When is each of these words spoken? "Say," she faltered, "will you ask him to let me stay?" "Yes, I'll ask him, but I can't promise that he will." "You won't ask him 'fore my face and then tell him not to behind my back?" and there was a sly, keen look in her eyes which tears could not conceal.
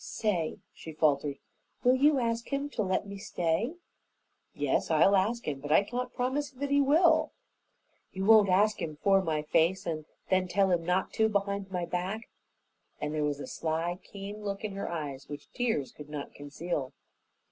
"Say," 0.03 0.57
she 0.73 0.93
faltered, 0.93 1.37
"will 1.83 1.93
you 1.93 2.17
ask 2.17 2.51
him 2.51 2.71
to 2.71 2.81
let 2.81 3.05
me 3.05 3.19
stay?" 3.19 3.75
"Yes, 4.55 4.89
I'll 4.89 5.15
ask 5.15 5.47
him, 5.47 5.59
but 5.59 5.71
I 5.71 5.83
can't 5.83 6.11
promise 6.11 6.49
that 6.49 6.71
he 6.71 6.81
will." 6.81 7.33
"You 8.11 8.25
won't 8.25 8.49
ask 8.49 8.81
him 8.81 8.95
'fore 8.95 9.21
my 9.21 9.43
face 9.43 9.85
and 9.85 10.05
then 10.31 10.47
tell 10.47 10.71
him 10.71 10.83
not 10.83 11.13
to 11.13 11.29
behind 11.29 11.69
my 11.69 11.85
back?" 11.85 12.29
and 12.99 13.13
there 13.13 13.23
was 13.23 13.39
a 13.39 13.45
sly, 13.45 13.99
keen 14.01 14.41
look 14.43 14.63
in 14.63 14.71
her 14.71 14.89
eyes 14.89 15.29
which 15.29 15.51
tears 15.53 15.91
could 15.91 16.09
not 16.09 16.33
conceal. 16.33 16.93